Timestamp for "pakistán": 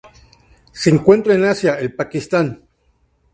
1.93-2.63